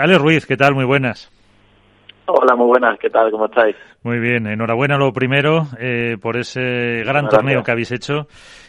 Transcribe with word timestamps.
Ale 0.00 0.16
Ruiz, 0.16 0.46
¿qué 0.46 0.56
tal? 0.56 0.76
Muy 0.76 0.84
buenas. 0.84 1.28
Hola, 2.26 2.54
muy 2.54 2.68
buenas, 2.68 2.96
¿qué 3.00 3.10
tal? 3.10 3.32
¿Cómo 3.32 3.46
estáis? 3.46 3.74
Muy 4.04 4.20
bien, 4.20 4.46
enhorabuena 4.46 4.96
lo 4.96 5.12
primero 5.12 5.66
eh, 5.76 6.16
por 6.22 6.36
ese 6.36 7.02
gran 7.04 7.28
torneo 7.28 7.64
que 7.64 7.72
habéis 7.72 7.90
hecho. 7.90 8.28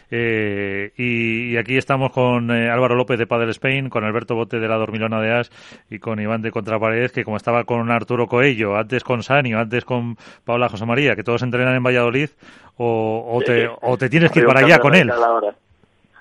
Eh, 0.09 0.91
y, 0.97 1.55
aquí 1.55 1.77
estamos 1.77 2.11
con 2.11 2.49
eh, 2.49 2.71
Álvaro 2.71 2.95
López 2.95 3.19
de 3.19 3.27
Padel 3.27 3.49
Spain, 3.49 3.89
con 3.89 4.03
Alberto 4.05 4.33
Bote 4.33 4.59
de 4.59 4.67
la 4.67 4.77
Dormilona 4.77 5.21
de 5.21 5.31
As 5.31 5.51
y 5.87 5.99
con 5.99 6.19
Iván 6.19 6.41
de 6.41 6.49
Contrapared, 6.49 7.11
que 7.11 7.23
como 7.23 7.37
estaba 7.37 7.63
con 7.63 7.91
Arturo 7.91 8.25
Coello, 8.25 8.75
antes 8.75 9.03
con 9.03 9.21
Sanio, 9.21 9.59
antes 9.59 9.85
con 9.85 10.17
Paula 10.43 10.67
José 10.67 10.87
María, 10.87 11.15
que 11.15 11.23
todos 11.23 11.43
entrenan 11.43 11.75
en 11.75 11.83
Valladolid, 11.83 12.29
o, 12.77 13.39
te, 13.45 13.69
o 13.81 13.97
te 13.99 14.09
tienes 14.09 14.31
que 14.31 14.39
ir 14.39 14.47
para 14.47 14.61
allá 14.61 14.79
con 14.79 14.95
él. 14.95 15.11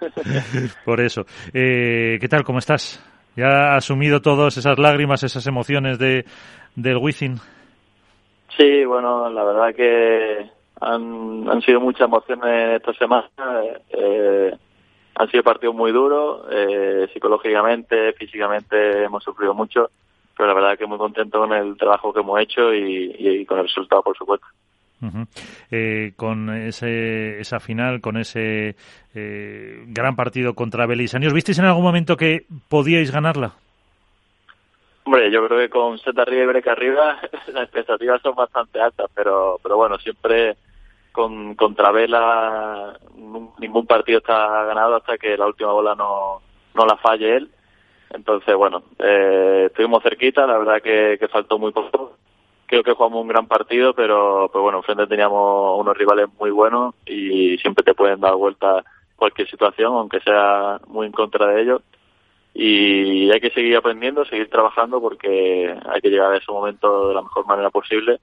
Por 0.84 1.00
eso. 1.00 1.25
¿Qué 1.50 2.27
tal? 2.29 2.45
¿Cómo 2.45 2.59
estás? 2.59 3.02
¿Ya 3.39 3.46
ha 3.46 3.77
asumido 3.77 4.20
todas 4.20 4.57
esas 4.57 4.80
lágrimas, 4.80 5.23
esas 5.23 5.46
emociones 5.46 5.96
de, 6.00 6.25
del 6.75 6.96
Wizzing? 6.96 7.36
Sí, 8.57 8.85
bueno, 8.85 9.31
la 9.31 9.45
verdad 9.45 9.72
que 9.76 10.50
han, 10.81 11.62
sido 11.62 11.79
muchas 11.79 12.09
emociones 12.09 12.81
esta 12.81 12.93
semana. 12.95 13.31
Eh, 13.90 14.50
han 15.14 15.31
sido 15.31 15.45
partidos 15.45 15.76
muy 15.76 15.93
duros, 15.93 16.48
eh, 16.50 17.07
psicológicamente, 17.12 18.12
físicamente 18.14 19.04
hemos 19.04 19.22
sufrido 19.22 19.54
mucho, 19.54 19.89
pero 20.36 20.48
la 20.48 20.54
verdad 20.54 20.76
que 20.76 20.86
muy 20.86 20.98
contento 20.98 21.39
con 21.39 21.53
el 21.53 21.76
trabajo 21.76 22.12
que 22.12 22.18
hemos 22.18 22.40
hecho 22.40 22.75
y 22.75 23.46
con 23.46 23.59
el 23.59 23.67
resultado, 23.67 24.03
por 24.03 24.17
supuesto 24.17 24.48
eh, 25.70 26.12
con 26.16 26.50
ese, 26.50 27.40
esa 27.40 27.61
final, 27.61 28.00
con 28.00 28.16
ese 28.16 28.76
eh, 29.14 29.84
gran 29.86 30.16
partido 30.16 30.54
contra 30.54 30.86
Belisani. 30.86 31.26
¿Os 31.26 31.34
visteis 31.34 31.58
en 31.58 31.66
algún 31.66 31.84
momento 31.84 32.16
que 32.16 32.44
podíais 32.69 33.11
ganarla? 33.11 33.55
Hombre, 35.05 35.30
yo 35.30 35.47
creo 35.47 35.58
que 35.58 35.70
con 35.70 35.98
set 35.98 36.19
arriba 36.19 36.42
y 36.42 36.47
break 36.47 36.66
arriba 36.69 37.19
las 37.53 37.64
expectativas 37.64 38.20
son 38.22 38.34
bastante 38.34 38.80
altas, 38.80 39.11
pero, 39.14 39.58
pero 39.62 39.77
bueno, 39.77 39.98
siempre 39.98 40.56
con 41.12 41.55
contra 41.55 41.91
Vela 41.91 42.98
ningún 43.58 43.86
partido 43.86 44.19
está 44.19 44.64
ganado 44.64 44.97
hasta 44.97 45.17
que 45.17 45.36
la 45.36 45.47
última 45.47 45.73
bola 45.73 45.95
no, 45.95 46.42
no 46.75 46.86
la 46.86 46.97
falle 46.97 47.36
él. 47.36 47.51
Entonces, 48.11 48.55
bueno, 48.55 48.83
eh, 48.98 49.64
estuvimos 49.67 50.03
cerquita, 50.03 50.47
la 50.47 50.58
verdad 50.58 50.83
que 50.83 51.28
faltó 51.30 51.58
muy 51.58 51.73
poco 51.73 52.17
creo 52.69 52.84
que 52.84 52.92
jugamos 52.92 53.22
un 53.22 53.28
gran 53.28 53.48
partido, 53.48 53.94
pero, 53.94 54.48
pero 54.52 54.62
bueno, 54.62 54.78
enfrente 54.78 55.06
teníamos 55.06 55.80
unos 55.80 55.97
rivales 55.97 56.28
muy 56.38 56.50
buenos 56.50 56.94
y 57.06 57.58
siempre 57.58 57.83
te 57.83 57.94
pueden 57.94 58.20
dar 58.20 58.36
vuelta 58.36 58.84
cualquier 59.16 59.48
situación, 59.50 59.94
aunque 59.94 60.20
sea 60.20 60.78
muy 60.86 61.06
en 61.06 61.12
contra 61.12 61.46
de 61.48 61.62
ellos. 61.62 61.83
Y 62.55 63.30
hay 63.30 63.41
que 63.41 63.50
seguir 63.50 63.77
aprendiendo, 63.77 64.24
seguir 64.24 64.48
trabajando 64.48 65.00
porque 65.00 65.74
hay 65.89 66.00
que 66.00 66.11
llegar 66.11 66.33
a 66.33 66.36
ese 66.36 66.50
momento 66.52 67.08
de 67.08 67.14
la 67.14 67.22
mejor 67.22 67.46
manera 67.46 67.70
posible 67.70 68.20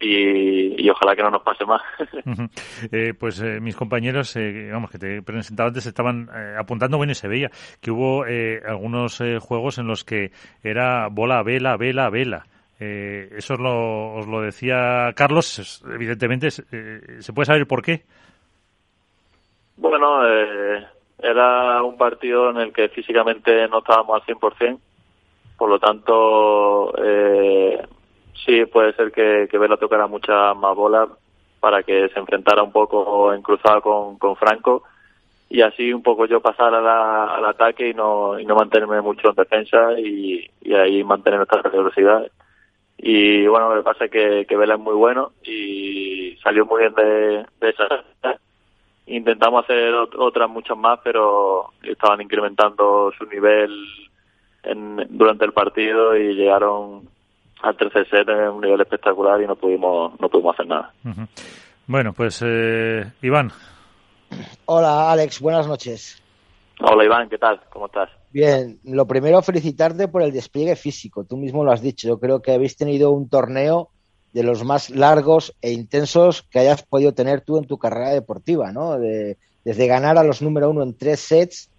y, 0.00 0.88
ojalá 0.88 1.14
que 1.14 1.22
no 1.22 1.30
nos 1.30 1.42
pase 1.42 1.64
más. 1.66 1.82
eh, 2.92 3.12
pues 3.18 3.40
eh, 3.40 3.60
mis 3.60 3.76
compañeros, 3.76 4.34
eh, 4.36 4.70
vamos, 4.72 4.90
que 4.90 4.98
te 4.98 5.16
he 5.18 5.22
presentado 5.22 5.68
antes, 5.68 5.86
estaban 5.86 6.28
eh, 6.34 6.56
apuntando, 6.58 6.96
bueno, 6.96 7.12
y 7.12 7.14
se 7.14 7.28
veía 7.28 7.50
que 7.80 7.90
hubo 7.90 8.24
algunos 8.24 9.22
juegos 9.40 9.78
en 9.78 9.86
los 9.86 10.04
que 10.04 10.32
era 10.62 11.08
bola, 11.08 11.42
vela, 11.42 11.76
vela, 11.76 12.08
vela. 12.10 12.46
Eh, 12.80 13.28
eso 13.36 13.54
os 13.54 13.60
lo, 13.60 14.14
os 14.14 14.26
lo 14.26 14.40
decía 14.40 15.12
Carlos, 15.14 15.82
evidentemente, 15.84 16.48
eh, 16.48 17.20
¿se 17.20 17.32
puede 17.34 17.44
saber 17.44 17.66
por 17.66 17.82
qué? 17.82 18.04
Bueno, 19.76 20.26
eh, 20.26 20.86
era 21.18 21.82
un 21.82 21.98
partido 21.98 22.50
en 22.50 22.56
el 22.56 22.72
que 22.72 22.88
físicamente 22.88 23.68
no 23.68 23.80
estábamos 23.80 24.22
al 24.22 24.26
100%, 24.26 24.78
por 25.58 25.68
lo 25.68 25.78
tanto, 25.78 26.94
eh, 27.04 27.82
sí 28.46 28.64
puede 28.64 28.94
ser 28.94 29.12
que, 29.12 29.46
que 29.50 29.58
Vela 29.58 29.76
tocara 29.76 30.06
muchas 30.06 30.56
más 30.56 30.74
bolas 30.74 31.10
para 31.60 31.82
que 31.82 32.08
se 32.08 32.18
enfrentara 32.18 32.62
un 32.62 32.72
poco 32.72 33.34
en 33.34 33.42
cruzada 33.42 33.82
con, 33.82 34.18
con 34.18 34.36
Franco 34.36 34.84
y 35.50 35.60
así 35.60 35.92
un 35.92 36.02
poco 36.02 36.24
yo 36.24 36.40
pasar 36.40 36.74
al 36.74 37.44
ataque 37.44 37.90
y 37.90 37.94
no, 37.94 38.38
y 38.38 38.46
no 38.46 38.54
mantenerme 38.54 39.02
mucho 39.02 39.28
en 39.28 39.34
defensa 39.34 39.98
y, 39.98 40.48
y 40.62 40.74
ahí 40.74 41.04
mantener 41.04 41.40
nuestra 41.40 41.60
velocidad 41.68 42.26
y 43.02 43.46
bueno, 43.46 43.74
lo 43.74 43.80
que 43.80 43.84
pasa 43.84 44.04
es 44.04 44.10
que, 44.10 44.44
que 44.46 44.56
Vela 44.56 44.74
es 44.74 44.80
muy 44.80 44.94
bueno 44.94 45.32
y 45.42 46.36
salió 46.42 46.66
muy 46.66 46.82
bien 46.82 46.94
de, 46.94 47.46
de 47.60 47.70
esa. 47.70 47.86
Intentamos 49.06 49.64
hacer 49.64 49.94
otras 49.94 50.50
muchas 50.50 50.76
más, 50.76 51.00
pero 51.02 51.72
estaban 51.82 52.20
incrementando 52.20 53.10
su 53.16 53.24
nivel 53.24 53.70
en, 54.62 55.06
durante 55.08 55.46
el 55.46 55.52
partido 55.52 56.14
y 56.14 56.34
llegaron 56.34 57.08
al 57.62 57.76
tercer 57.76 58.08
set 58.08 58.28
en 58.28 58.48
un 58.50 58.60
nivel 58.60 58.80
espectacular 58.82 59.40
y 59.40 59.46
no 59.46 59.56
pudimos 59.56 60.18
no 60.20 60.28
pudimos 60.28 60.54
hacer 60.54 60.66
nada. 60.66 60.92
Bueno, 61.86 62.12
pues 62.12 62.42
eh, 62.46 63.10
Iván. 63.22 63.50
Hola 64.66 65.10
Alex, 65.10 65.40
buenas 65.40 65.66
noches. 65.66 66.22
Hola 66.80 67.04
Iván, 67.04 67.28
¿qué 67.30 67.38
tal? 67.38 67.60
¿Cómo 67.70 67.86
estás? 67.86 68.10
Bien, 68.32 68.78
lo 68.84 69.06
primero 69.06 69.42
felicitarte 69.42 70.06
por 70.06 70.22
el 70.22 70.32
despliegue 70.32 70.76
físico, 70.76 71.24
tú 71.24 71.36
mismo 71.36 71.64
lo 71.64 71.72
has 71.72 71.82
dicho, 71.82 72.06
yo 72.06 72.20
creo 72.20 72.40
que 72.40 72.52
habéis 72.52 72.76
tenido 72.76 73.10
un 73.10 73.28
torneo 73.28 73.90
de 74.32 74.44
los 74.44 74.62
más 74.64 74.90
largos 74.90 75.56
e 75.60 75.72
intensos 75.72 76.42
que 76.42 76.60
hayas 76.60 76.84
podido 76.84 77.12
tener 77.12 77.40
tú 77.40 77.58
en 77.58 77.64
tu 77.64 77.78
carrera 77.78 78.10
deportiva, 78.10 78.70
¿no? 78.70 78.98
desde 78.98 79.86
ganar 79.88 80.16
a 80.16 80.22
los 80.22 80.42
número 80.42 80.70
uno 80.70 80.84
en 80.84 80.96
tres 80.96 81.18
sets, 81.18 81.70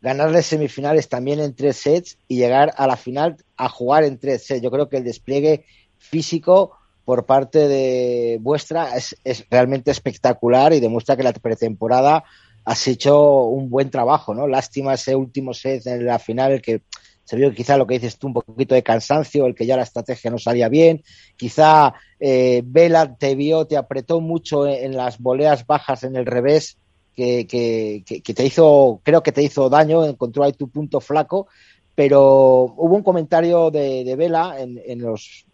ganarles 0.00 0.46
semifinales 0.46 1.10
también 1.10 1.40
en 1.40 1.54
tres 1.54 1.76
sets 1.76 2.16
y 2.26 2.36
llegar 2.36 2.72
a 2.76 2.86
la 2.86 2.96
final 2.96 3.36
a 3.58 3.68
jugar 3.68 4.04
en 4.04 4.18
tres 4.18 4.46
sets. 4.46 4.62
Yo 4.62 4.70
creo 4.70 4.88
que 4.88 4.96
el 4.96 5.04
despliegue 5.04 5.64
físico 5.98 6.72
por 7.04 7.26
parte 7.26 7.68
de 7.68 8.38
vuestra 8.40 8.96
es, 8.96 9.16
es 9.24 9.44
realmente 9.50 9.90
espectacular 9.90 10.72
y 10.72 10.80
demuestra 10.80 11.16
que 11.16 11.22
la 11.22 11.32
pretemporada 11.32 12.24
has 12.64 12.86
hecho 12.86 13.44
un 13.44 13.68
buen 13.70 13.90
trabajo, 13.90 14.34
¿no? 14.34 14.46
Lástima 14.46 14.94
ese 14.94 15.16
último 15.16 15.54
set 15.54 15.86
en 15.86 16.06
la 16.06 16.18
final, 16.18 16.52
el 16.52 16.62
que 16.62 16.82
se 17.24 17.36
vio 17.36 17.52
quizá 17.52 17.76
lo 17.76 17.86
que 17.86 17.94
dices 17.94 18.18
tú, 18.18 18.28
un 18.28 18.34
poquito 18.34 18.74
de 18.74 18.82
cansancio, 18.82 19.46
el 19.46 19.54
que 19.54 19.66
ya 19.66 19.76
la 19.76 19.84
estrategia 19.84 20.30
no 20.30 20.38
salía 20.38 20.68
bien, 20.68 21.02
quizá 21.36 21.94
eh, 22.18 22.62
Vela 22.64 23.16
te 23.16 23.34
vio, 23.34 23.66
te 23.66 23.76
apretó 23.76 24.20
mucho 24.20 24.66
en, 24.66 24.96
las 24.96 25.18
voleas 25.18 25.66
bajas 25.66 26.04
en 26.04 26.16
el 26.16 26.26
revés, 26.26 26.78
que, 27.14 27.46
que, 27.46 28.34
te 28.34 28.44
hizo, 28.44 29.00
creo 29.02 29.22
que 29.22 29.32
te 29.32 29.42
hizo 29.42 29.68
daño, 29.68 30.04
encontró 30.04 30.44
ahí 30.44 30.52
tu 30.52 30.68
punto 30.68 31.00
flaco, 31.00 31.46
pero 31.94 32.74
hubo 32.76 32.96
un 32.96 33.02
comentario 33.02 33.70
de, 33.70 34.02
de 34.02 34.16
Vela 34.16 34.56
en, 34.58 34.80
en 34.84 35.02
los, 35.02 35.44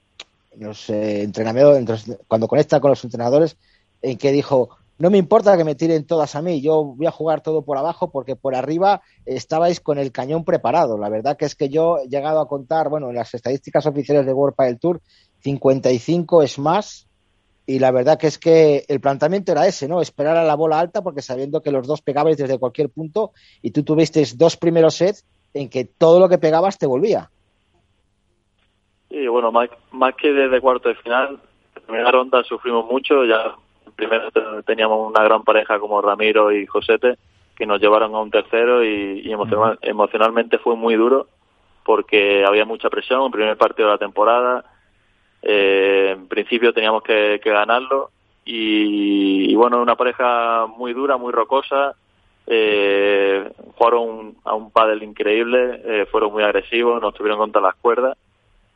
en 0.52 0.66
los 0.66 0.88
eh, 0.90 1.22
entrenamientos, 1.22 2.04
cuando 2.28 2.48
conecta 2.48 2.80
con 2.80 2.90
los 2.90 3.02
entrenadores, 3.04 3.56
en 4.02 4.16
que 4.16 4.32
dijo, 4.32 4.77
no 4.98 5.10
me 5.10 5.18
importa 5.18 5.56
que 5.56 5.64
me 5.64 5.76
tiren 5.76 6.06
todas 6.06 6.34
a 6.34 6.42
mí, 6.42 6.60
yo 6.60 6.82
voy 6.82 7.06
a 7.06 7.12
jugar 7.12 7.40
todo 7.40 7.62
por 7.62 7.78
abajo 7.78 8.10
porque 8.10 8.34
por 8.34 8.56
arriba 8.56 9.00
estabais 9.26 9.80
con 9.80 9.98
el 9.98 10.10
cañón 10.10 10.44
preparado. 10.44 10.98
La 10.98 11.08
verdad 11.08 11.36
que 11.36 11.44
es 11.44 11.54
que 11.54 11.68
yo 11.68 11.98
he 11.98 12.08
llegado 12.08 12.40
a 12.40 12.48
contar, 12.48 12.88
bueno, 12.88 13.08
en 13.08 13.14
las 13.14 13.32
estadísticas 13.32 13.86
oficiales 13.86 14.26
de 14.26 14.32
World 14.32 14.56
del 14.56 14.80
Tour, 14.80 15.00
55 15.40 16.42
es 16.42 16.58
más. 16.58 17.06
Y 17.64 17.78
la 17.78 17.90
verdad 17.90 18.18
que 18.18 18.26
es 18.26 18.38
que 18.38 18.86
el 18.88 18.98
planteamiento 18.98 19.52
era 19.52 19.66
ese, 19.66 19.86
¿no? 19.88 20.00
Esperar 20.00 20.36
a 20.36 20.44
la 20.44 20.56
bola 20.56 20.80
alta 20.80 21.02
porque 21.02 21.22
sabiendo 21.22 21.60
que 21.60 21.70
los 21.70 21.86
dos 21.86 22.00
pegabais 22.00 22.38
desde 22.38 22.58
cualquier 22.58 22.88
punto 22.88 23.32
y 23.60 23.72
tú 23.72 23.84
tuvisteis 23.84 24.38
dos 24.38 24.56
primeros 24.56 24.94
sets 24.94 25.24
en 25.52 25.68
que 25.68 25.84
todo 25.84 26.18
lo 26.18 26.28
que 26.28 26.38
pegabas 26.38 26.78
te 26.78 26.86
volvía. 26.86 27.30
Sí, 29.10 29.28
bueno, 29.28 29.52
más, 29.52 29.68
que 30.16 30.32
desde 30.32 30.60
cuarto 30.60 30.88
de 30.88 30.94
final, 30.96 31.40
primera 31.86 32.10
ronda 32.10 32.42
sufrimos 32.42 32.86
mucho, 32.86 33.24
ya 33.24 33.54
primero 33.98 34.30
teníamos 34.64 35.10
una 35.10 35.24
gran 35.24 35.42
pareja 35.42 35.80
como 35.80 36.00
Ramiro 36.00 36.52
y 36.52 36.66
Josete 36.66 37.18
que 37.56 37.66
nos 37.66 37.80
llevaron 37.80 38.14
a 38.14 38.20
un 38.20 38.30
tercero 38.30 38.84
y, 38.84 39.28
emocionalmente 39.82 40.58
fue 40.58 40.76
muy 40.76 40.94
duro 40.94 41.26
porque 41.84 42.44
había 42.44 42.64
mucha 42.64 42.88
presión, 42.90 43.24
el 43.24 43.32
primer 43.32 43.56
partido 43.56 43.88
de 43.88 43.94
la 43.94 43.98
temporada, 43.98 44.64
eh, 45.42 46.14
en 46.16 46.28
principio 46.28 46.72
teníamos 46.72 47.02
que, 47.02 47.40
ganarlo 47.44 48.10
y, 48.44 49.52
bueno, 49.56 49.82
una 49.82 49.96
pareja 49.96 50.66
muy 50.66 50.92
dura, 50.92 51.16
muy 51.16 51.32
rocosa, 51.32 51.94
eh, 52.46 53.50
jugaron 53.74 54.36
a 54.44 54.54
un 54.54 54.70
pádel 54.70 55.02
increíble, 55.02 55.82
eh, 55.84 56.06
fueron 56.10 56.32
muy 56.32 56.44
agresivos, 56.44 57.02
nos 57.02 57.14
tuvieron 57.14 57.38
contra 57.38 57.60
las 57.60 57.74
cuerdas 57.74 58.16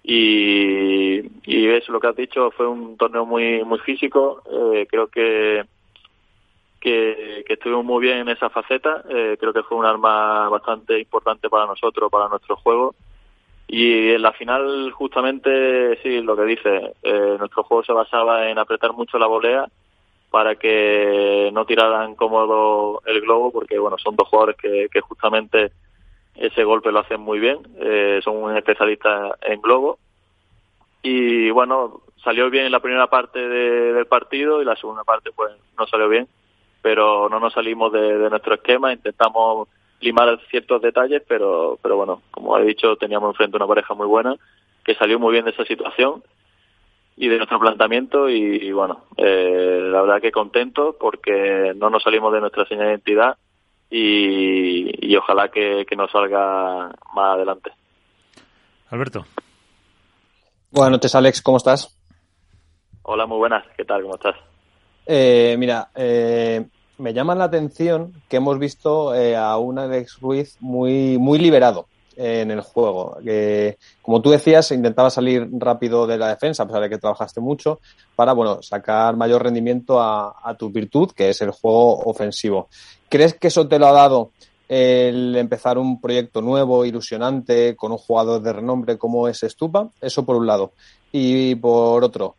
y, 0.04 1.20
y 1.44 1.68
eso 1.68 1.92
lo 1.92 2.00
que 2.00 2.08
has 2.08 2.16
dicho 2.16 2.50
fue 2.50 2.66
un 2.66 2.96
torneo 2.96 3.24
muy 3.24 3.62
muy 3.64 3.78
físico 3.80 4.42
eh, 4.50 4.86
creo 4.90 5.06
que, 5.06 5.64
que, 6.80 7.44
estuvimos 7.48 7.84
muy 7.84 8.02
bien 8.02 8.18
en 8.18 8.28
esa 8.30 8.50
faceta 8.50 9.04
eh, 9.08 9.36
creo 9.38 9.52
que 9.52 9.62
fue 9.62 9.78
un 9.78 9.84
arma 9.84 10.48
bastante 10.48 10.98
importante 10.98 11.48
para 11.48 11.66
nosotros 11.66 12.10
para 12.10 12.28
nuestro 12.28 12.56
juego. 12.56 12.94
Y 13.68 14.10
en 14.10 14.22
la 14.22 14.32
final 14.32 14.90
justamente 14.90 15.96
sí 16.02 16.20
lo 16.20 16.36
que 16.36 16.44
dice 16.44 16.94
eh, 17.02 17.36
nuestro 17.38 17.62
juego 17.62 17.84
se 17.84 17.92
basaba 17.92 18.50
en 18.50 18.58
apretar 18.58 18.92
mucho 18.92 19.18
la 19.18 19.26
volea 19.26 19.66
para 20.30 20.56
que 20.56 21.50
no 21.52 21.64
tiraran 21.64 22.16
cómodo 22.16 23.02
el 23.06 23.20
globo 23.20 23.52
porque 23.52 23.78
bueno 23.78 23.96
son 23.98 24.16
dos 24.16 24.28
jugadores 24.28 24.56
que 24.56 25.00
justamente 25.00 25.72
ese 26.34 26.64
golpe 26.64 26.92
lo 26.92 27.00
hacen 27.00 27.20
muy 27.20 27.38
bien, 27.38 27.58
eh, 27.78 28.20
son 28.22 28.36
un 28.36 28.56
especialista 28.56 29.36
en 29.42 29.60
globo. 29.60 29.98
Y 31.02 31.50
bueno, 31.50 32.02
salió 32.22 32.48
bien 32.50 32.70
la 32.70 32.80
primera 32.80 33.08
parte 33.08 33.38
del 33.38 34.06
partido 34.06 34.62
y 34.62 34.64
la 34.64 34.76
segunda 34.76 35.04
parte 35.04 35.30
pues 35.34 35.52
no 35.78 35.86
salió 35.86 36.08
bien, 36.08 36.28
pero 36.80 37.28
no 37.28 37.40
nos 37.40 37.52
salimos 37.52 37.92
de, 37.92 38.30
nuestro 38.30 38.54
esquema, 38.54 38.92
intentamos 38.92 39.68
limar 40.00 40.40
ciertos 40.50 40.82
detalles, 40.82 41.22
pero, 41.26 41.78
pero 41.82 41.96
bueno, 41.96 42.22
como 42.30 42.56
he 42.58 42.64
dicho, 42.64 42.96
teníamos 42.96 43.30
enfrente 43.30 43.56
una 43.56 43.66
pareja 43.66 43.94
muy 43.94 44.06
buena 44.06 44.36
que 44.84 44.94
salió 44.94 45.18
muy 45.18 45.32
bien 45.32 45.44
de 45.44 45.52
esa 45.52 45.64
situación 45.64 46.22
y 47.16 47.28
de 47.28 47.36
nuestro 47.36 47.60
planteamiento 47.60 48.28
y, 48.28 48.72
bueno, 48.72 49.04
eh, 49.16 49.80
la 49.92 50.00
verdad 50.02 50.20
que 50.20 50.32
contento 50.32 50.96
porque 50.98 51.72
no 51.76 51.90
nos 51.90 52.02
salimos 52.02 52.32
de 52.32 52.40
nuestra 52.40 52.64
señal 52.66 52.86
de 52.86 52.92
identidad 52.92 53.36
y, 53.94 55.16
ojalá 55.16 55.50
que, 55.50 55.84
nos 55.96 56.10
salga 56.10 56.90
más 57.14 57.34
adelante. 57.34 57.70
Alberto. 58.88 59.26
Buenas 60.70 60.92
noches, 60.92 61.14
Alex, 61.14 61.42
¿cómo 61.42 61.58
estás? 61.58 61.94
Hola, 63.02 63.26
muy 63.26 63.36
buenas, 63.36 63.64
¿qué 63.76 63.84
tal? 63.84 64.02
¿Cómo 64.02 64.14
estás? 64.14 64.36
Eh, 65.04 65.56
mira, 65.58 65.90
eh, 65.94 66.64
me 66.96 67.12
llama 67.12 67.34
la 67.34 67.44
atención 67.44 68.14
que 68.28 68.38
hemos 68.38 68.58
visto 68.58 69.14
eh, 69.14 69.36
a 69.36 69.58
un 69.58 69.78
Alex 69.78 70.20
Ruiz 70.20 70.56
muy, 70.60 71.18
muy 71.18 71.38
liberado 71.38 71.86
en 72.16 72.50
el 72.50 72.60
juego. 72.60 73.18
Que, 73.24 73.78
como 74.00 74.20
tú 74.20 74.30
decías, 74.30 74.70
intentaba 74.72 75.10
salir 75.10 75.48
rápido 75.52 76.06
de 76.06 76.18
la 76.18 76.28
defensa, 76.28 76.62
a 76.62 76.66
pesar 76.66 76.82
de 76.82 76.90
que 76.90 76.98
trabajaste 76.98 77.40
mucho, 77.40 77.80
para 78.16 78.32
bueno, 78.32 78.62
sacar 78.62 79.16
mayor 79.16 79.42
rendimiento 79.42 80.00
a, 80.00 80.56
tu 80.58 80.70
virtud, 80.70 81.10
que 81.12 81.30
es 81.30 81.40
el 81.42 81.50
juego 81.50 82.00
ofensivo. 82.00 82.68
¿Crees 83.08 83.34
que 83.34 83.48
eso 83.48 83.66
te 83.68 83.78
lo 83.78 83.86
ha 83.86 83.92
dado 83.92 84.30
el 84.68 85.36
empezar 85.36 85.78
un 85.78 86.00
proyecto 86.00 86.40
nuevo, 86.40 86.84
ilusionante, 86.84 87.76
con 87.76 87.92
un 87.92 87.98
jugador 87.98 88.40
de 88.42 88.52
renombre 88.52 88.98
como 88.98 89.28
es 89.28 89.40
Stupa? 89.40 89.88
Eso 90.00 90.24
por 90.24 90.36
un 90.36 90.46
lado. 90.46 90.72
Y 91.10 91.54
por 91.56 92.04
otro, 92.04 92.36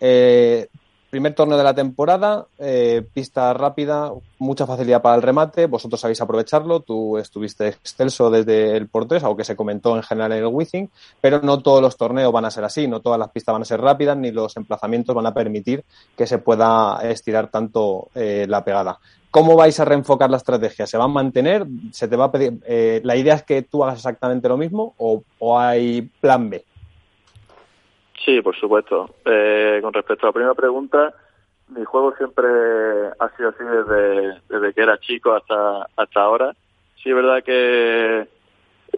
eh, 0.00 0.68
primer 1.16 1.34
torneo 1.34 1.56
de 1.56 1.64
la 1.64 1.72
temporada, 1.72 2.46
eh, 2.58 3.02
pista 3.14 3.54
rápida, 3.54 4.12
mucha 4.38 4.66
facilidad 4.66 5.00
para 5.00 5.16
el 5.16 5.22
remate, 5.22 5.64
vosotros 5.64 5.98
sabéis 5.98 6.20
aprovecharlo, 6.20 6.80
tú 6.80 7.16
estuviste 7.16 7.68
excelso 7.68 8.28
desde 8.28 8.76
el 8.76 8.86
por 8.88 9.06
aunque 9.22 9.42
se 9.42 9.56
comentó 9.56 9.96
en 9.96 10.02
general 10.02 10.32
en 10.32 10.38
el 10.40 10.46
Wizzing, 10.48 10.90
pero 11.22 11.40
no 11.40 11.60
todos 11.62 11.80
los 11.80 11.96
torneos 11.96 12.30
van 12.34 12.44
a 12.44 12.50
ser 12.50 12.64
así, 12.64 12.86
no 12.86 13.00
todas 13.00 13.18
las 13.18 13.30
pistas 13.30 13.54
van 13.54 13.62
a 13.62 13.64
ser 13.64 13.80
rápidas, 13.80 14.14
ni 14.18 14.30
los 14.30 14.58
emplazamientos 14.58 15.14
van 15.14 15.24
a 15.24 15.32
permitir 15.32 15.86
que 16.14 16.26
se 16.26 16.36
pueda 16.36 16.98
estirar 17.02 17.50
tanto 17.50 18.08
eh, 18.14 18.44
la 18.46 18.62
pegada. 18.62 18.98
¿Cómo 19.30 19.56
vais 19.56 19.80
a 19.80 19.86
reenfocar 19.86 20.28
la 20.28 20.36
estrategia? 20.36 20.86
¿Se 20.86 20.98
va 20.98 21.04
a 21.04 21.08
mantener? 21.08 21.66
¿Se 21.92 22.08
te 22.08 22.16
va 22.16 22.26
a 22.26 22.30
pedir? 22.30 22.60
Eh, 22.66 23.00
¿La 23.04 23.16
idea 23.16 23.36
es 23.36 23.42
que 23.42 23.62
tú 23.62 23.82
hagas 23.82 24.00
exactamente 24.00 24.50
lo 24.50 24.58
mismo 24.58 24.92
o, 24.98 25.22
o 25.38 25.58
hay 25.58 26.02
plan 26.20 26.50
B? 26.50 26.65
Sí, 28.24 28.40
por 28.42 28.56
supuesto. 28.56 29.16
Eh, 29.24 29.78
con 29.82 29.92
respecto 29.92 30.26
a 30.26 30.28
la 30.28 30.32
primera 30.32 30.54
pregunta, 30.54 31.14
mi 31.68 31.84
juego 31.84 32.14
siempre 32.16 32.46
ha 33.18 33.28
sido 33.36 33.50
así 33.50 33.64
desde, 33.64 34.40
desde 34.48 34.74
que 34.74 34.82
era 34.82 34.98
chico 34.98 35.32
hasta, 35.32 35.86
hasta 35.96 36.20
ahora. 36.20 36.54
Sí, 37.02 37.10
es 37.10 37.16
verdad 37.16 37.42
que 37.42 38.26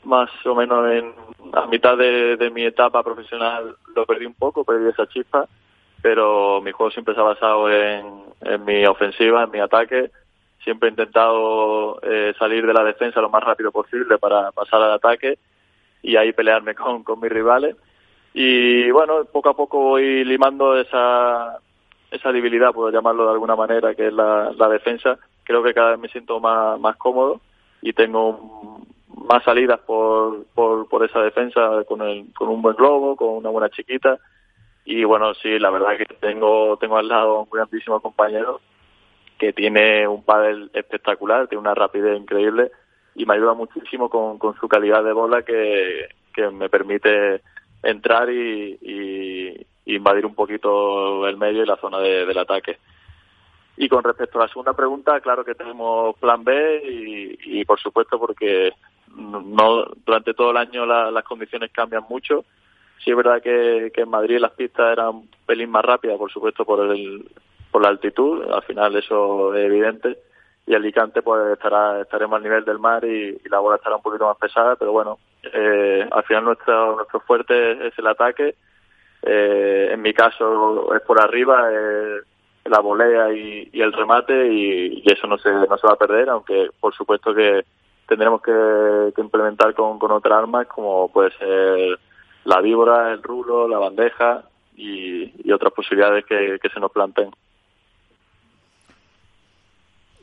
más 0.04 0.30
o 0.46 0.54
menos 0.54 0.90
en, 0.90 1.12
a 1.52 1.66
mitad 1.66 1.96
de, 1.96 2.50
mi 2.54 2.64
etapa 2.64 3.02
profesional 3.02 3.76
lo 3.94 4.06
perdí 4.06 4.26
un 4.26 4.34
poco, 4.34 4.64
perdí 4.64 4.88
esa 4.88 5.06
chispa, 5.06 5.46
pero 6.02 6.60
mi 6.60 6.72
juego 6.72 6.90
siempre 6.90 7.14
se 7.14 7.20
ha 7.20 7.24
basado 7.24 7.70
en, 7.70 8.06
en 8.42 8.64
mi 8.64 8.84
ofensiva, 8.86 9.44
en 9.44 9.50
mi 9.50 9.60
ataque. 9.60 10.10
Siempre 10.62 10.88
he 10.88 10.90
intentado 10.90 12.00
eh, 12.02 12.34
salir 12.38 12.66
de 12.66 12.74
la 12.74 12.84
defensa 12.84 13.20
lo 13.20 13.30
más 13.30 13.42
rápido 13.42 13.72
posible 13.72 14.18
para 14.18 14.52
pasar 14.52 14.82
al 14.82 14.92
ataque 14.92 15.38
y 16.02 16.16
ahí 16.16 16.32
pelearme 16.32 16.74
con, 16.74 17.02
con 17.02 17.20
mis 17.20 17.32
rivales 17.32 17.76
y 18.34 18.90
bueno, 18.90 19.24
poco 19.24 19.48
a 19.50 19.56
poco 19.56 19.78
voy 19.78 20.24
limando 20.24 20.78
esa, 20.78 21.58
esa 22.10 22.32
debilidad, 22.32 22.72
puedo 22.72 22.90
llamarlo 22.90 23.24
de 23.24 23.32
alguna 23.32 23.56
manera, 23.56 23.94
que 23.94 24.08
es 24.08 24.12
la, 24.12 24.52
la 24.56 24.68
defensa. 24.68 25.18
Creo 25.44 25.62
que 25.62 25.74
cada 25.74 25.92
vez 25.92 26.00
me 26.00 26.08
siento 26.08 26.40
más, 26.40 26.78
más 26.78 26.96
cómodo 26.96 27.40
y 27.80 27.92
tengo 27.92 28.80
más 29.28 29.42
salidas 29.44 29.80
por, 29.80 30.44
por, 30.54 30.88
por 30.88 31.04
esa 31.04 31.20
defensa 31.20 31.84
con, 31.86 32.02
el, 32.02 32.32
con 32.34 32.48
un 32.48 32.62
buen 32.62 32.76
globo, 32.76 33.16
con 33.16 33.28
una 33.30 33.50
buena 33.50 33.68
chiquita. 33.70 34.18
Y 34.84 35.04
bueno, 35.04 35.34
sí, 35.34 35.58
la 35.58 35.70
verdad 35.70 35.96
que 35.96 36.06
tengo, 36.06 36.76
tengo 36.78 36.96
al 36.96 37.08
lado 37.08 37.42
un 37.42 37.50
grandísimo 37.50 38.00
compañero 38.00 38.60
que 39.38 39.52
tiene 39.52 40.06
un 40.08 40.22
pádel 40.22 40.70
espectacular, 40.72 41.46
tiene 41.46 41.60
una 41.60 41.74
rapidez 41.74 42.18
increíble 42.18 42.70
y 43.14 43.26
me 43.26 43.34
ayuda 43.34 43.54
muchísimo 43.54 44.08
con, 44.08 44.38
con 44.38 44.54
su 44.56 44.68
calidad 44.68 45.04
de 45.04 45.12
bola 45.12 45.42
que, 45.42 46.08
que 46.34 46.48
me 46.50 46.68
permite 46.68 47.42
entrar 47.82 48.30
y, 48.30 49.66
invadir 49.86 50.26
un 50.26 50.34
poquito 50.34 51.26
el 51.26 51.36
medio 51.38 51.62
y 51.62 51.66
la 51.66 51.76
zona 51.76 51.98
del 51.98 52.36
ataque. 52.36 52.78
Y 53.76 53.88
con 53.88 54.02
respecto 54.02 54.38
a 54.38 54.42
la 54.42 54.48
segunda 54.48 54.74
pregunta, 54.74 55.20
claro 55.20 55.44
que 55.44 55.54
tenemos 55.54 56.16
plan 56.16 56.44
B 56.44 56.82
y, 57.44 57.64
por 57.64 57.78
supuesto 57.80 58.18
porque 58.18 58.72
no 59.14 59.84
durante 60.04 60.34
todo 60.34 60.50
el 60.50 60.56
año 60.56 60.84
las 60.84 61.24
condiciones 61.24 61.70
cambian 61.72 62.04
mucho. 62.08 62.44
Sí 63.02 63.10
es 63.10 63.16
verdad 63.16 63.40
que, 63.40 63.92
en 63.94 64.10
Madrid 64.10 64.38
las 64.40 64.52
pistas 64.52 64.92
eran 64.92 65.08
un 65.08 65.28
pelín 65.46 65.70
más 65.70 65.84
rápidas, 65.84 66.18
por 66.18 66.30
supuesto 66.30 66.64
por 66.64 66.80
el 66.80 67.30
por 67.70 67.82
la 67.82 67.88
altitud, 67.88 68.50
al 68.50 68.62
final 68.62 68.96
eso 68.96 69.54
es 69.54 69.66
evidente 69.66 70.18
y 70.68 70.74
Alicante 70.74 71.22
pues 71.22 71.52
estará 71.52 72.00
estaremos 72.00 72.36
al 72.36 72.42
nivel 72.42 72.64
del 72.64 72.78
mar 72.78 73.04
y, 73.04 73.38
la 73.48 73.58
bola 73.58 73.76
estará 73.76 73.96
un 73.96 74.02
poquito 74.02 74.26
más 74.26 74.36
pesada 74.36 74.76
pero 74.76 74.92
bueno 74.92 75.18
eh, 75.42 76.08
al 76.10 76.24
final 76.24 76.44
nuestro 76.44 76.96
nuestro 76.96 77.20
fuerte 77.20 77.86
es 77.86 77.98
el 77.98 78.06
ataque 78.06 78.54
eh, 79.22 79.88
en 79.92 80.02
mi 80.02 80.12
caso 80.12 80.94
es 80.94 81.02
por 81.02 81.20
arriba 81.20 81.68
eh, 81.72 82.20
la 82.64 82.80
volea 82.80 83.32
y, 83.32 83.70
el 83.72 83.92
remate 83.92 84.52
y, 84.52 85.02
eso 85.06 85.26
no 85.26 85.38
se 85.38 85.50
no 85.50 85.78
se 85.78 85.86
va 85.86 85.94
a 85.94 85.98
perder 85.98 86.28
aunque 86.28 86.70
por 86.80 86.94
supuesto 86.94 87.34
que 87.34 87.64
tendremos 88.06 88.42
que, 88.42 89.12
implementar 89.20 89.74
con, 89.74 89.98
con 89.98 90.12
otras 90.12 90.38
armas 90.38 90.66
como 90.66 91.10
puede 91.10 91.30
ser 91.38 91.98
la 92.44 92.60
víbora 92.60 93.12
el 93.12 93.22
rulo 93.22 93.68
la 93.68 93.78
bandeja 93.78 94.42
y, 94.76 95.50
otras 95.52 95.72
posibilidades 95.72 96.24
que 96.26 96.68
se 96.72 96.80
nos 96.80 96.92
planteen 96.92 97.30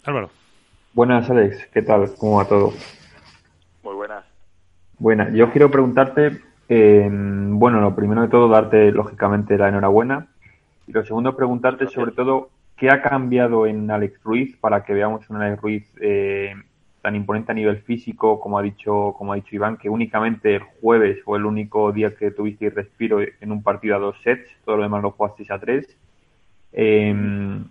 Álvaro. 0.06 0.30
Buenas, 0.94 1.30
Alex. 1.30 1.68
¿Qué 1.74 1.82
tal? 1.82 2.14
¿Cómo 2.18 2.38
va 2.38 2.48
todo? 2.48 2.72
Muy 3.84 3.96
buenas. 3.96 4.24
Buena. 4.97 5.30
Yo 5.31 5.51
quiero 5.51 5.69
preguntarte, 5.69 6.39
eh, 6.69 7.09
bueno, 7.12 7.81
lo 7.81 7.95
primero 7.95 8.21
de 8.21 8.30
todo, 8.30 8.47
darte 8.47 8.92
lógicamente 8.92 9.57
la 9.57 9.68
enhorabuena. 9.68 10.28
Y 10.87 10.94
lo 10.94 11.04
segundo, 11.04 11.35
preguntarte 11.35 11.87
sobre 11.87 12.11
todo 12.11 12.49
qué 12.78 12.90
ha 12.90 13.02
cambiado 13.02 13.68
en 13.68 13.92
Alex 13.92 14.23
Ruiz 14.23 14.56
para 14.57 14.85
que 14.85 14.94
veamos 14.94 15.30
un 15.30 15.37
Alex 15.37 15.61
Ruiz 15.61 15.94
eh, 15.99 16.54
tan 17.02 17.16
imponente 17.16 17.52
a 17.52 17.56
nivel 17.56 17.78
físico, 17.81 18.40
como 18.40 18.57
ha 18.57 18.61
dicho, 18.61 19.14
como 19.18 19.33
ha 19.33 19.35
dicho 19.35 19.56
Iván, 19.56 19.78
que 19.78 19.90
únicamente 19.90 20.56
el 20.56 20.61
jueves 20.81 21.21
fue 21.23 21.40
el 21.40 21.45
único 21.45 21.92
día 21.92 22.16
que 22.16 22.31
tuviste 22.31 22.69
respiro 22.69 23.19
en 23.21 23.52
un 23.52 23.64
partido 23.64 23.95
a 23.95 23.99
dos 23.99 24.16
sets, 24.23 24.49
todo 24.64 24.78
lo 24.78 24.83
demás 24.83 25.04
lo 25.04 25.11
jugasteis 25.11 25.52
a 25.52 25.59
tres. 25.59 25.97
Eh, 26.71 27.61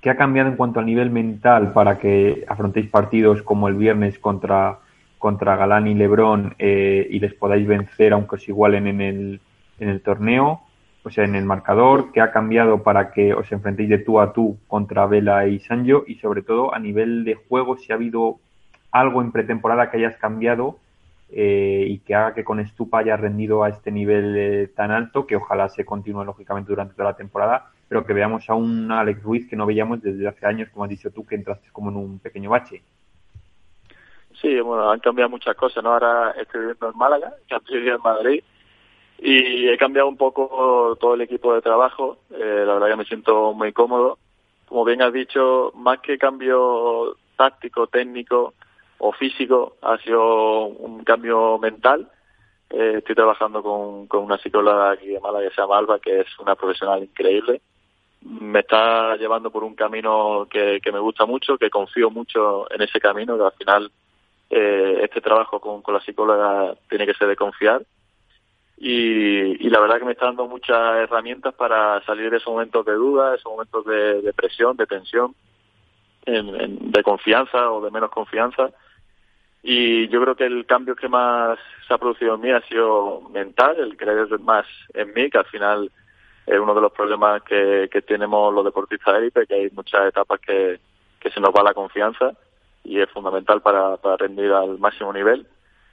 ¿Qué 0.00 0.10
ha 0.10 0.16
cambiado 0.16 0.48
en 0.48 0.56
cuanto 0.56 0.80
al 0.80 0.86
nivel 0.86 1.10
mental 1.10 1.72
para 1.72 1.98
que 1.98 2.44
afrontéis 2.48 2.88
partidos 2.88 3.42
como 3.42 3.68
el 3.68 3.74
viernes 3.74 4.18
contra, 4.18 4.80
contra 5.22 5.54
Galán 5.54 5.86
y 5.86 5.94
Lebrón 5.94 6.56
eh, 6.58 7.06
y 7.08 7.20
les 7.20 7.32
podáis 7.34 7.64
vencer 7.64 8.12
aunque 8.12 8.34
os 8.34 8.48
igualen 8.48 8.88
en 8.88 9.00
el, 9.00 9.40
en 9.78 9.88
el 9.88 10.02
torneo? 10.02 10.62
O 11.04 11.10
sea, 11.10 11.24
en 11.24 11.36
el 11.36 11.44
marcador, 11.44 12.10
¿qué 12.10 12.20
ha 12.20 12.32
cambiado 12.32 12.82
para 12.82 13.12
que 13.12 13.32
os 13.32 13.50
enfrentéis 13.52 13.88
de 13.88 13.98
tú 13.98 14.18
a 14.18 14.32
tú 14.32 14.58
contra 14.66 15.06
Vela 15.06 15.46
y 15.46 15.60
Sanjo? 15.60 16.02
Y 16.08 16.16
sobre 16.16 16.42
todo 16.42 16.74
a 16.74 16.80
nivel 16.80 17.24
de 17.24 17.36
juego, 17.36 17.76
si 17.76 17.92
ha 17.92 17.94
habido 17.94 18.40
algo 18.90 19.22
en 19.22 19.30
pretemporada 19.30 19.92
que 19.92 19.98
hayas 19.98 20.16
cambiado 20.16 20.78
eh, 21.30 21.86
y 21.88 21.98
que 22.00 22.16
haga 22.16 22.34
que 22.34 22.42
con 22.42 22.64
Stupa 22.66 22.98
haya 22.98 23.16
rendido 23.16 23.62
a 23.62 23.68
este 23.68 23.92
nivel 23.92 24.34
eh, 24.36 24.68
tan 24.74 24.90
alto, 24.90 25.24
que 25.24 25.36
ojalá 25.36 25.68
se 25.68 25.84
continúe 25.84 26.24
lógicamente 26.24 26.70
durante 26.72 26.94
toda 26.94 27.10
la 27.10 27.16
temporada, 27.16 27.70
pero 27.88 28.04
que 28.04 28.12
veamos 28.12 28.50
a 28.50 28.54
un 28.54 28.90
Alex 28.90 29.22
Ruiz 29.22 29.48
que 29.48 29.54
no 29.54 29.66
veíamos 29.66 30.02
desde 30.02 30.26
hace 30.26 30.46
años, 30.46 30.68
como 30.70 30.82
has 30.82 30.90
dicho 30.90 31.12
tú, 31.12 31.24
que 31.24 31.36
entraste 31.36 31.68
como 31.70 31.90
en 31.90 31.96
un 31.96 32.18
pequeño 32.18 32.50
bache. 32.50 32.82
Sí, 34.42 34.60
bueno, 34.60 34.90
han 34.90 35.00
cambiado 35.00 35.30
muchas 35.30 35.56
cosas, 35.56 35.82
¿no? 35.82 35.92
Ahora 35.92 36.32
estoy 36.32 36.60
viviendo 36.60 36.90
en 36.90 36.98
Málaga, 36.98 37.32
estoy 37.48 37.76
viviendo 37.76 37.96
en 37.96 38.02
Madrid, 38.02 38.44
y 39.18 39.68
he 39.68 39.78
cambiado 39.78 40.08
un 40.08 40.18
poco 40.18 40.98
todo 41.00 41.14
el 41.14 41.22
equipo 41.22 41.54
de 41.54 41.62
trabajo. 41.62 42.18
Eh, 42.30 42.64
la 42.66 42.74
verdad 42.74 42.88
que 42.88 42.96
me 42.96 43.04
siento 43.04 43.54
muy 43.54 43.72
cómodo. 43.72 44.18
Como 44.68 44.84
bien 44.84 45.00
has 45.00 45.12
dicho, 45.12 45.72
más 45.76 46.00
que 46.00 46.18
cambio 46.18 47.16
táctico, 47.36 47.86
técnico 47.86 48.54
o 48.98 49.12
físico, 49.12 49.76
ha 49.80 49.96
sido 49.98 50.66
un 50.66 51.04
cambio 51.04 51.58
mental 51.58 52.10
eh, 52.72 52.94
estoy 52.98 53.14
trabajando 53.14 53.62
con, 53.62 54.06
con, 54.06 54.24
una 54.24 54.38
psicóloga 54.38 54.92
aquí 54.92 55.08
de 55.08 55.20
Málaga 55.20 55.46
que 55.46 55.54
se 55.54 55.60
llama 55.60 55.76
Alba, 55.76 55.98
que 55.98 56.20
es 56.20 56.26
una 56.38 56.54
profesional 56.54 57.02
increíble. 57.02 57.60
Me 58.22 58.60
está 58.60 59.14
llevando 59.16 59.50
por 59.50 59.62
un 59.62 59.74
camino 59.74 60.46
que, 60.50 60.80
que 60.82 60.90
me 60.90 60.98
gusta 60.98 61.26
mucho, 61.26 61.58
que 61.58 61.68
confío 61.68 62.08
mucho 62.08 62.70
en 62.72 62.80
ese 62.80 62.98
camino, 62.98 63.36
que 63.36 63.44
al 63.44 63.52
final 63.52 63.92
eh, 64.54 65.00
este 65.02 65.22
trabajo 65.22 65.60
con, 65.60 65.80
con 65.80 65.94
la 65.94 66.00
psicóloga 66.02 66.74
tiene 66.86 67.06
que 67.06 67.14
ser 67.14 67.26
de 67.26 67.36
confiar 67.36 67.82
y, 68.76 69.66
y, 69.66 69.70
la 69.70 69.80
verdad 69.80 69.98
que 69.98 70.04
me 70.04 70.12
está 70.12 70.26
dando 70.26 70.46
muchas 70.46 70.96
herramientas 70.96 71.54
para 71.54 72.04
salir 72.04 72.30
de 72.30 72.36
esos 72.36 72.52
momentos 72.52 72.84
de 72.84 72.92
duda, 72.92 73.34
esos 73.34 73.50
momentos 73.50 73.86
de, 73.86 74.20
de 74.20 74.32
presión, 74.32 74.76
de 74.76 74.86
tensión, 74.86 75.34
en, 76.26 76.90
de 76.90 77.02
confianza 77.02 77.70
o 77.70 77.82
de 77.82 77.90
menos 77.90 78.10
confianza. 78.10 78.70
Y 79.62 80.08
yo 80.08 80.20
creo 80.20 80.34
que 80.34 80.46
el 80.46 80.66
cambio 80.66 80.96
que 80.96 81.08
más 81.08 81.58
se 81.86 81.94
ha 81.94 81.98
producido 81.98 82.34
en 82.34 82.40
mí 82.40 82.50
ha 82.50 82.60
sido 82.62 83.22
mental, 83.30 83.78
el 83.78 83.96
creer 83.96 84.38
más 84.40 84.66
en 84.92 85.14
mí, 85.14 85.30
que 85.30 85.38
al 85.38 85.46
final 85.46 85.90
es 86.44 86.58
uno 86.58 86.74
de 86.74 86.80
los 86.80 86.92
problemas 86.92 87.40
que, 87.44 87.88
que 87.90 88.02
tenemos 88.02 88.52
los 88.52 88.64
deportistas 88.64 89.14
de 89.14 89.20
élite, 89.20 89.46
que 89.46 89.54
hay 89.54 89.70
muchas 89.70 90.08
etapas 90.08 90.40
que, 90.40 90.78
que 91.20 91.30
se 91.30 91.40
nos 91.40 91.50
va 91.54 91.62
la 91.62 91.72
confianza 91.72 92.34
y 92.84 93.00
es 93.00 93.08
fundamental 93.10 93.62
para, 93.62 93.96
para 93.96 94.16
rendir 94.16 94.52
al 94.52 94.78
máximo 94.78 95.12
nivel 95.12 95.46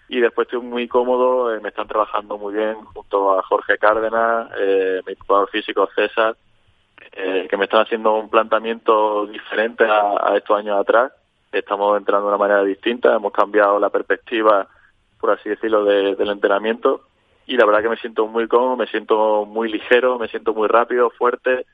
y 0.10 0.20
después 0.20 0.48
estoy 0.48 0.62
muy 0.62 0.88
cómodo, 0.88 1.54
eh, 1.54 1.60
me 1.62 1.70
están 1.70 1.88
trabajando 1.88 2.38
muy 2.38 2.56
bien 2.56 2.74
junto 2.94 3.38
a 3.38 3.44
Jorge 3.44 3.78
Cárdenas, 3.78 4.50
eh, 4.58 5.02
mi 5.06 5.14
jugador 5.16 5.50
físico 5.52 5.88
César, 5.96 6.36
eh, 7.12 7.48
que 7.48 7.58
me 7.58 7.66
están 7.66 7.82
haciendo 7.82 8.16
un 8.16 8.28
planteamiento 8.28 9.28
diferente 9.28 9.86
a, 9.86 10.36
estos 10.36 10.58
años 10.58 10.80
atrás. 10.80 11.12
Estamos 11.52 11.96
entrando 11.98 12.28
de 12.28 12.36
una 12.36 12.40
manera 12.40 12.64
distinta, 12.64 13.16
hemos 13.16 13.32
cambiado 13.32 13.80
la 13.80 13.92
perspectiva, 13.92 14.68
por 15.20 15.32
así 15.32 15.50
decirlo, 15.50 15.86
del 15.86 16.30
entrenamiento 16.30 17.02
y 17.46 17.56
la 17.56 17.66
verdad 17.66 17.84
que 17.84 17.90
me 17.90 17.98
siento 17.98 18.28
muy 18.28 18.48
cómodo, 18.48 18.78
me 18.78 18.88
siento 18.88 19.46
muy 19.46 19.72
ligero, 19.72 20.18
me 20.18 20.28
siento 20.28 20.54
muy 20.54 20.68
rápido, 20.68 21.12
fuerte, 21.12 21.66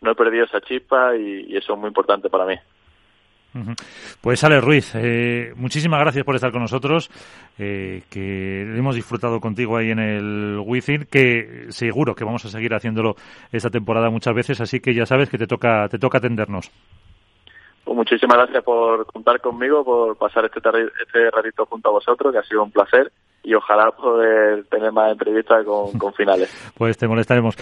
no 0.00 0.12
he 0.12 0.14
perdido 0.14 0.44
esa 0.44 0.60
chispa 0.60 1.16
y 1.16 1.56
eso 1.56 1.74
es 1.74 1.78
muy 1.78 1.88
importante 1.88 2.28
para 2.28 2.44
mí. 2.44 2.56
Pues 4.20 4.42
Ale 4.42 4.60
Ruiz, 4.60 4.92
eh, 4.96 5.52
muchísimas 5.56 6.00
gracias 6.00 6.24
por 6.24 6.34
estar 6.34 6.50
con 6.50 6.62
nosotros, 6.62 7.08
eh, 7.58 8.02
que 8.10 8.62
hemos 8.62 8.96
disfrutado 8.96 9.40
contigo 9.40 9.76
ahí 9.76 9.90
en 9.90 10.00
el 10.00 10.58
Within, 10.64 11.06
que 11.10 11.66
seguro 11.68 12.14
que 12.14 12.24
vamos 12.24 12.44
a 12.44 12.48
seguir 12.48 12.74
haciéndolo 12.74 13.14
esta 13.52 13.70
temporada 13.70 14.10
muchas 14.10 14.34
veces, 14.34 14.60
así 14.60 14.80
que 14.80 14.94
ya 14.94 15.06
sabes 15.06 15.30
que 15.30 15.38
te 15.38 15.46
toca, 15.46 15.88
te 15.88 15.98
toca 15.98 16.18
atendernos. 16.18 16.70
Pues 17.84 17.96
muchísimas 17.96 18.38
gracias 18.38 18.64
por 18.64 19.06
contar 19.06 19.40
conmigo, 19.40 19.84
por 19.84 20.16
pasar 20.16 20.46
este, 20.46 20.58
este 20.58 21.30
ratito 21.30 21.66
junto 21.66 21.90
a 21.90 21.92
vosotros, 21.92 22.32
que 22.32 22.38
ha 22.38 22.42
sido 22.42 22.62
un 22.62 22.72
placer 22.72 23.12
y 23.44 23.54
ojalá 23.54 23.90
poder 23.90 24.64
tener 24.64 24.90
más 24.90 25.12
entrevistas 25.12 25.64
con, 25.64 25.92
con 25.98 26.12
finales. 26.14 26.72
pues 26.78 26.96
te 26.96 27.06
molestaremos. 27.06 27.56